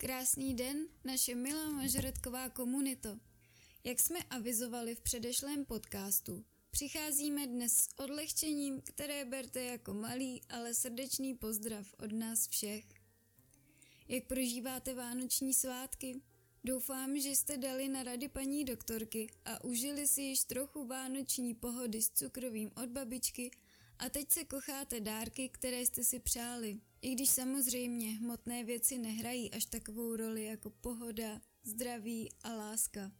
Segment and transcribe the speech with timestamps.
[0.00, 3.18] Krásný den, naše milá mažoretková komunito.
[3.84, 10.74] Jak jsme avizovali v předešlém podcastu, přicházíme dnes s odlehčením, které berte jako malý, ale
[10.74, 12.84] srdečný pozdrav od nás všech.
[14.08, 16.20] Jak prožíváte vánoční svátky?
[16.64, 22.02] Doufám, že jste dali na rady paní doktorky a užili si již trochu vánoční pohody
[22.02, 23.50] s cukrovým od babičky
[23.98, 26.80] a teď se kocháte dárky, které jste si přáli.
[27.02, 33.12] I když samozřejmě hmotné věci nehrají až takovou roli jako pohoda, zdraví a láska.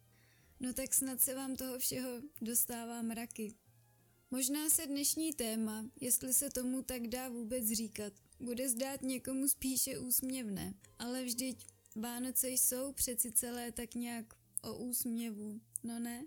[0.59, 3.55] No tak snad se vám toho všeho dostává mraky.
[4.31, 9.99] Možná se dnešní téma, jestli se tomu tak dá vůbec říkat, bude zdát někomu spíše
[9.99, 16.25] úsměvné, ale vždyť Vánoce jsou přeci celé tak nějak o úsměvu, no ne?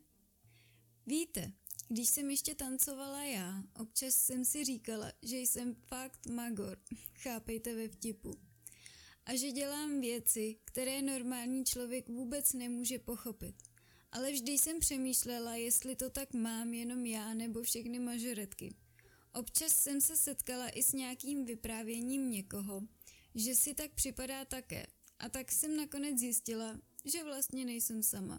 [1.06, 1.52] Víte,
[1.88, 6.78] když jsem ještě tancovala já, občas jsem si říkala, že jsem fakt magor,
[7.14, 8.38] chápejte ve vtipu.
[9.26, 13.54] A že dělám věci, které normální člověk vůbec nemůže pochopit.
[14.12, 18.74] Ale vždy jsem přemýšlela, jestli to tak mám jenom já nebo všechny mažoretky.
[19.32, 22.82] Občas jsem se setkala i s nějakým vyprávěním někoho,
[23.34, 24.86] že si tak připadá také.
[25.18, 28.38] A tak jsem nakonec zjistila, že vlastně nejsem sama.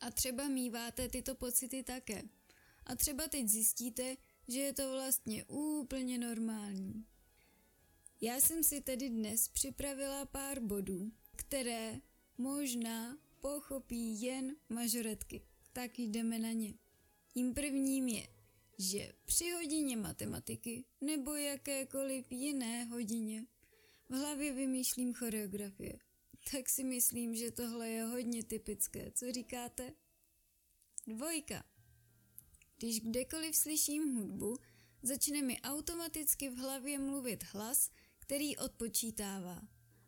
[0.00, 2.22] A třeba míváte tyto pocity také.
[2.88, 4.16] A třeba teď zjistíte,
[4.48, 7.06] že je to vlastně úplně normální.
[8.20, 12.00] Já jsem si tedy dnes připravila pár bodů, které
[12.38, 15.42] možná pochopí jen mažoretky.
[15.72, 16.74] Tak jdeme na ně.
[17.28, 18.28] Tím prvním je,
[18.78, 23.46] že při hodině matematiky nebo jakékoliv jiné hodině
[24.08, 25.98] v hlavě vymýšlím choreografie.
[26.52, 29.10] Tak si myslím, že tohle je hodně typické.
[29.14, 29.92] Co říkáte?
[31.06, 31.64] Dvojka.
[32.78, 34.58] Když kdekoliv slyším hudbu,
[35.02, 39.62] začne mi automaticky v hlavě mluvit hlas, který odpočítává.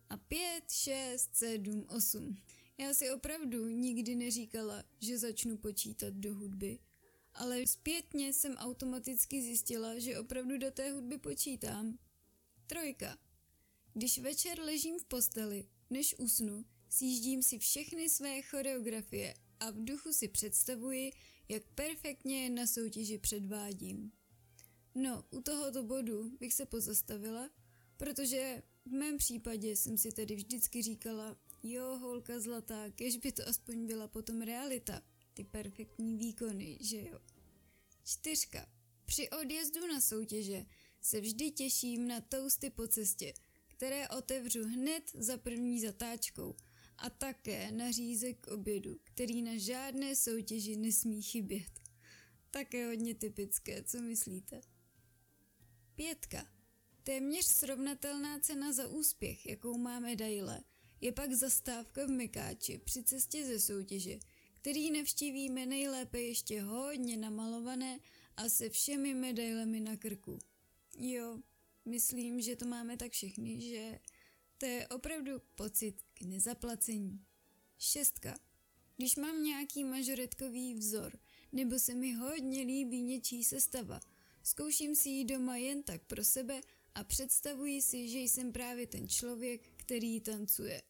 [0.09, 2.35] A pět, šest, sedm, osm.
[2.77, 6.79] Já si opravdu nikdy neříkala, že začnu počítat do hudby,
[7.33, 11.99] ale zpětně jsem automaticky zjistila, že opravdu do té hudby počítám.
[12.67, 13.17] Trojka.
[13.93, 20.13] Když večer ležím v posteli, než usnu, sjíždím si všechny své choreografie a v duchu
[20.13, 21.11] si představuji,
[21.49, 24.11] jak perfektně je na soutěži předvádím.
[24.95, 27.49] No, u tohoto bodu bych se pozastavila,
[27.97, 33.47] protože v mém případě jsem si tedy vždycky říkala, jo, holka zlatá, kež by to
[33.47, 35.01] aspoň byla potom realita,
[35.33, 37.19] ty perfektní výkony, že jo.
[38.03, 38.67] Čtyřka.
[39.05, 40.65] Při odjezdu na soutěže
[41.01, 43.33] se vždy těším na tousty po cestě,
[43.67, 46.55] které otevřu hned za první zatáčkou
[47.01, 51.71] a také na řízek obědu, který na žádné soutěži nesmí chybět.
[52.51, 54.61] Také hodně typické, co myslíte?
[55.95, 56.47] Pětka.
[57.03, 60.63] Téměř srovnatelná cena za úspěch, jakou má medaile,
[61.01, 64.19] je pak zastávka v Mekáči při cestě ze soutěže,
[64.61, 67.99] který navštívíme nejlépe ještě hodně namalované
[68.37, 70.39] a se všemi medailemi na krku.
[70.97, 71.39] Jo,
[71.85, 73.99] myslím, že to máme tak všichni, že
[74.61, 77.25] to je opravdu pocit k nezaplacení.
[77.77, 78.39] Šestka.
[78.97, 81.19] Když mám nějaký mažoretkový vzor,
[81.51, 83.99] nebo se mi hodně líbí něčí sestava,
[84.43, 86.61] zkouším si ji doma jen tak pro sebe
[86.95, 90.81] a představuji si, že jsem právě ten člověk, který tancuje.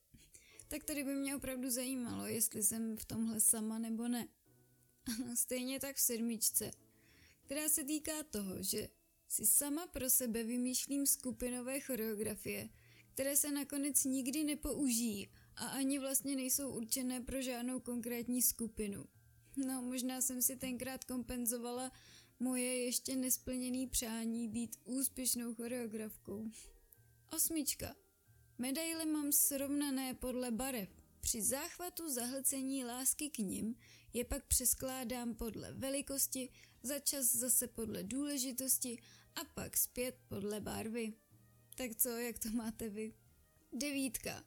[0.68, 4.28] Tak tady by mě opravdu zajímalo, jestli jsem v tomhle sama nebo ne.
[5.36, 6.72] Stejně tak v sedmičce,
[7.46, 8.90] která se týká toho, že
[9.28, 12.70] si sama pro sebe vymýšlím skupinové choreografie,
[13.14, 19.06] které se nakonec nikdy nepoužijí a ani vlastně nejsou určené pro žádnou konkrétní skupinu.
[19.58, 21.92] No, možná jsem si tenkrát kompenzovala
[22.40, 26.52] moje ještě nesplněné přání být úspěšnou choreografkou.
[27.36, 27.96] Osmička.
[28.58, 30.90] Medaile mám srovnané podle barev.
[31.20, 33.76] Při záchvatu zahlcení lásky k nim
[34.14, 36.50] je pak přeskládám podle velikosti,
[36.84, 38.98] za čas zase podle důležitosti
[39.36, 41.14] a pak zpět podle barvy.
[41.76, 43.14] Tak co, jak to máte vy?
[43.74, 44.44] Devítka.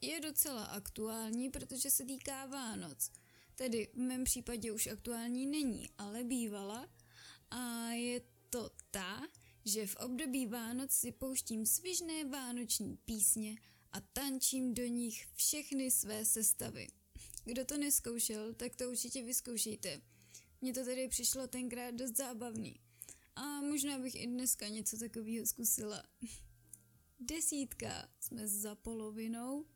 [0.00, 3.10] Je docela aktuální, protože se týká Vánoc.
[3.54, 6.88] Tedy v mém případě už aktuální není, ale bývala.
[7.50, 8.20] A je
[8.50, 9.28] to ta,
[9.64, 13.56] že v období Vánoc si pouštím svižné vánoční písně
[13.92, 16.86] a tančím do nich všechny své sestavy.
[17.44, 20.00] Kdo to neskoušel, tak to určitě vyzkoušejte.
[20.60, 22.80] Mně to tedy přišlo tenkrát dost zábavný.
[23.36, 26.02] A možná bych i dneska něco takového zkusila.
[27.20, 29.66] Desítka jsme za polovinou.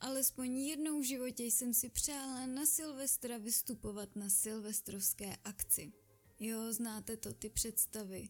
[0.00, 5.92] Alespoň jednou v životě jsem si přála na Silvestra vystupovat na silvestrovské akci.
[6.40, 8.28] Jo, znáte to, ty představy.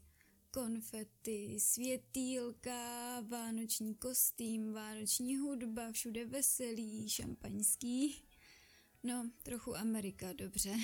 [0.50, 8.24] konfety, světýlka, vánoční kostým, vánoční hudba, všude veselý, šampaňský.
[9.02, 10.74] No, trochu Amerika, dobře.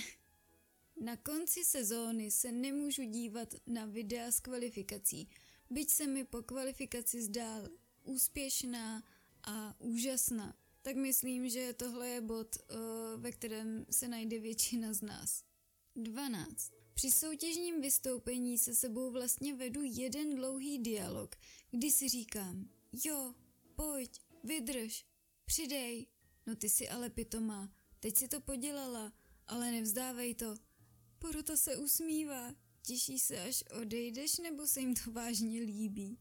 [1.01, 5.29] Na konci sezóny se nemůžu dívat na videa z kvalifikací,
[5.71, 7.69] byť se mi po kvalifikaci zdál
[8.05, 9.03] úspěšná
[9.43, 12.77] a úžasná, tak myslím, že tohle je bod, eh,
[13.17, 15.45] ve kterém se najde většina z nás.
[15.97, 16.73] 12.
[16.95, 21.37] Při soutěžním vystoupení se sebou vlastně vedu jeden dlouhý dialog,
[21.71, 22.69] kdy si říkám,
[23.05, 23.35] jo,
[23.75, 25.07] pojď, vydrž,
[25.45, 26.07] přidej,
[26.47, 29.13] no ty si ale pitomá, teď si to podělala,
[29.47, 30.55] ale nevzdávej to.
[31.19, 32.55] Porota se usmívá,
[32.89, 36.19] těší se, až odejdeš, nebo se jim to vážně líbí.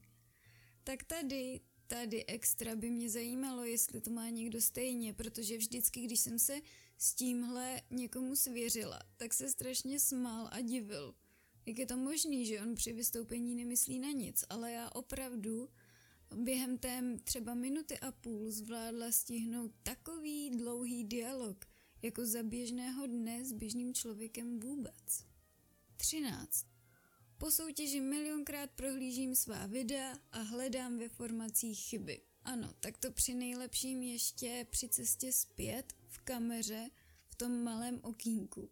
[0.84, 6.20] Tak tady, tady extra by mě zajímalo, jestli to má někdo stejně, protože vždycky, když
[6.20, 6.60] jsem se
[6.98, 11.16] s tímhle někomu svěřila, tak se strašně smál a divil.
[11.66, 15.70] Jak je to možný, že on při vystoupení nemyslí na nic, ale já opravdu
[16.36, 21.66] během té třeba minuty a půl zvládla stihnout takový dlouhý dialog,
[22.02, 25.37] jako za běžného dne s běžným člověkem vůbec.
[25.98, 26.66] 13.
[27.38, 32.22] Po soutěži milionkrát prohlížím svá videa a hledám ve formacích chyby.
[32.44, 36.90] Ano, tak to při nejlepším ještě při cestě zpět v kameře
[37.28, 38.70] v tom malém okýnku.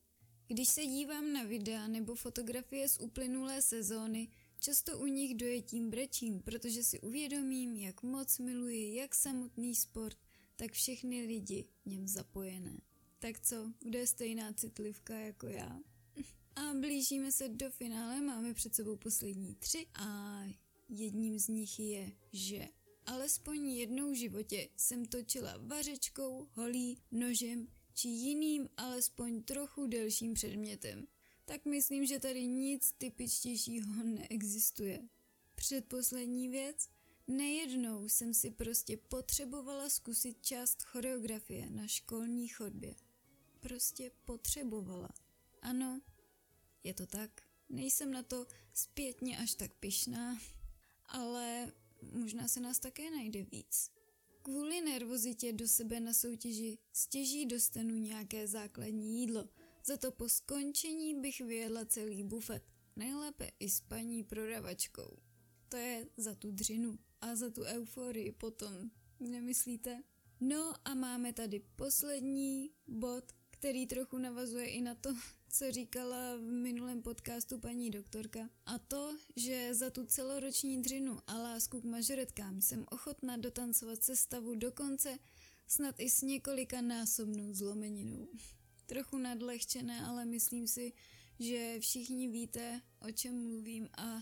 [0.48, 4.28] Když se dívám na videa nebo fotografie z uplynulé sezóny,
[4.60, 10.18] často u nich dojetím brečím, protože si uvědomím, jak moc miluji jak samotný sport,
[10.56, 12.82] tak všechny lidi v něm zapojené.
[13.20, 15.80] Tak co, kdo je stejná citlivka jako já?
[16.56, 20.40] A blížíme se do finále, máme před sebou poslední tři a
[20.90, 22.68] jedním z nich je, že
[23.06, 31.08] alespoň jednou v životě jsem točila vařečkou, holí, nožem či jiným alespoň trochu delším předmětem.
[31.46, 35.10] Tak myslím, že tady nic typičtějšího neexistuje.
[35.56, 36.90] Předposlední věc,
[37.28, 42.96] nejednou jsem si prostě potřebovala zkusit část choreografie na školní chodbě.
[43.60, 45.10] Prostě potřebovala.
[45.62, 46.02] Ano,
[46.86, 47.42] je to tak.
[47.70, 50.40] Nejsem na to zpětně až tak pyšná,
[51.06, 51.72] ale
[52.12, 53.92] možná se nás také najde víc.
[54.42, 59.50] Kvůli nervozitě do sebe na soutěži stěží dostanu nějaké základní jídlo,
[59.86, 62.64] za to po skončení bych vyjedla celý bufet,
[62.96, 65.18] nejlépe i s paní prodavačkou.
[65.70, 70.04] To je za tu dřinu a za tu euforii potom, nemyslíte?
[70.40, 75.10] No a máme tady poslední bod, který trochu navazuje i na to,
[75.56, 78.50] co říkala v minulém podcastu paní doktorka.
[78.66, 84.56] A to, že za tu celoroční dřinu a lásku k mažoretkám jsem ochotná dotancovat sestavu
[84.56, 85.20] do konce,
[85.68, 88.28] snad i s několika násobnou zlomeninou.
[88.86, 90.94] Trochu nadlehčené, ale myslím si,
[91.40, 94.22] že všichni víte, o čem mluvím a, a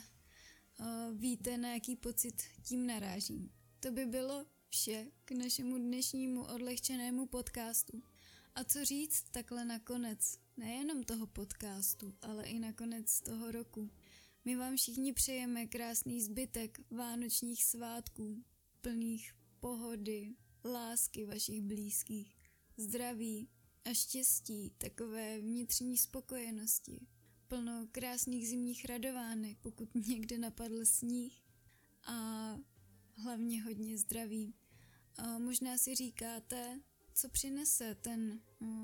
[1.13, 3.51] víte, na jaký pocit tím narážím.
[3.79, 8.12] To by bylo vše k našemu dnešnímu odlehčenému podcastu.
[8.55, 13.89] A co říct takhle nakonec, nejenom toho podcastu, ale i nakonec toho roku.
[14.45, 18.43] My vám všichni přejeme krásný zbytek vánočních svátků,
[18.81, 20.35] plných pohody,
[20.65, 22.35] lásky vašich blízkých,
[22.77, 23.49] zdraví
[23.85, 27.07] a štěstí, takové vnitřní spokojenosti,
[27.47, 31.43] plno krásných zimních radovánek, pokud někde napadl sníh
[32.03, 32.57] a
[33.17, 34.55] hlavně hodně zdraví.
[35.17, 36.79] A možná si říkáte,
[37.13, 38.41] co přinese ten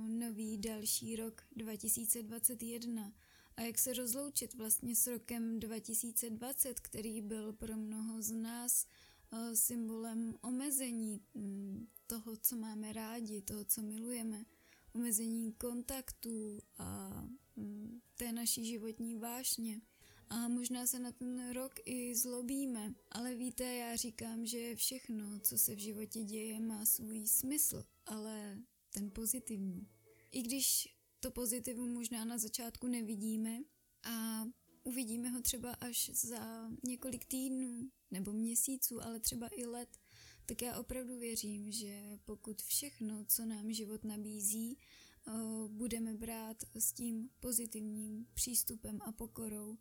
[0.08, 3.14] nový další rok 2021
[3.56, 8.86] a jak se rozloučit vlastně s rokem 2020, který byl pro mnoho z nás
[9.54, 11.22] symbolem omezení
[12.08, 14.46] toho, co máme rádi, toho, co milujeme,
[14.96, 17.12] omezení kontaktů a
[18.16, 19.82] té naší životní vášně.
[20.30, 25.58] A možná se na ten rok i zlobíme, ale víte, já říkám, že všechno, co
[25.58, 28.58] se v životě děje, má svůj smysl, ale
[28.94, 29.88] ten pozitivní.
[30.32, 30.88] I když
[31.20, 33.60] to pozitivum možná na začátku nevidíme
[34.04, 34.44] a
[34.84, 39.98] uvidíme ho třeba až za několik týdnů nebo měsíců, ale třeba i let,
[40.46, 44.78] tak já opravdu věřím, že pokud všechno, co nám život nabízí,
[45.68, 49.78] budeme brát s tím pozitivním přístupem a pokorou,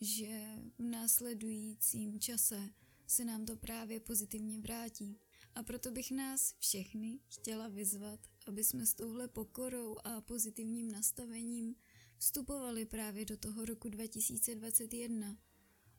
[0.00, 2.70] že v následujícím čase
[3.06, 5.18] se nám to právě pozitivně vrátí.
[5.54, 11.74] A proto bych nás všechny chtěla vyzvat, aby jsme s touhle pokorou a pozitivním nastavením
[12.18, 15.38] vstupovali právě do toho roku 2021.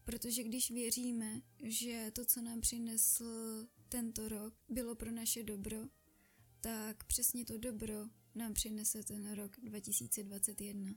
[0.03, 3.25] Protože když věříme, že to, co nám přinesl
[3.89, 5.77] tento rok, bylo pro naše dobro,
[6.61, 10.91] tak přesně to dobro nám přinese ten rok 2021.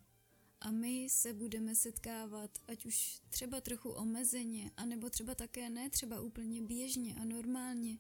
[0.61, 6.21] A my se budeme setkávat, ať už třeba trochu omezeně, anebo třeba také ne, třeba
[6.21, 7.99] úplně běžně a normálně,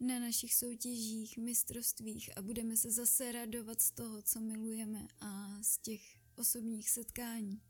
[0.00, 5.78] na našich soutěžích, mistrovstvích a budeme se zase radovat z toho, co milujeme a z
[5.78, 6.00] těch
[6.36, 7.62] osobních setkání.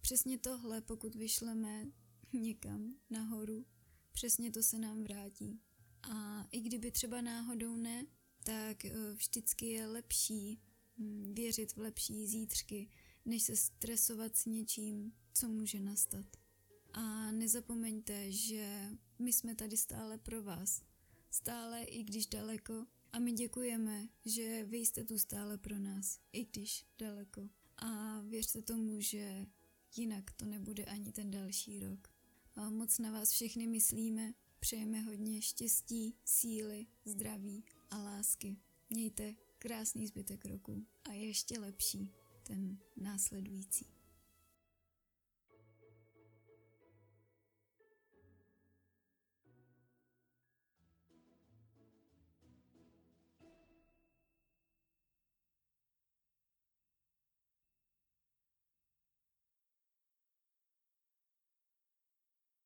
[0.00, 1.86] Přesně tohle, pokud vyšleme
[2.32, 3.66] někam nahoru,
[4.12, 5.60] přesně to se nám vrátí.
[6.02, 8.06] A i kdyby třeba náhodou ne,
[8.42, 10.60] tak eh, vždycky je lepší
[10.98, 12.88] hm, věřit v lepší zítřky,
[13.24, 16.26] než se stresovat s něčím, co může nastat.
[16.92, 20.82] A nezapomeňte, že my jsme tady stále pro vás.
[21.36, 22.86] Stále, i když daleko.
[23.12, 27.48] A my děkujeme, že vy jste tu stále pro nás, i když daleko.
[27.76, 29.46] A věřte tomu, že
[29.96, 32.08] jinak to nebude ani ten další rok.
[32.54, 38.56] A moc na vás všechny myslíme, přejeme hodně štěstí, síly, zdraví a lásky.
[38.90, 42.10] Mějte krásný zbytek roku a ještě lepší
[42.42, 43.95] ten následující.